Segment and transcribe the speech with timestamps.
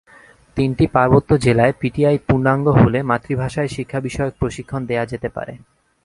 [0.57, 5.53] তিনটি পার্বত্য জেলায় পিটিআই পূর্ণাঙ্গ হলে মাতৃভাষায় শিক্ষাবিষয়ক প্রশিক্ষণ দেওয়া যেতে পারে।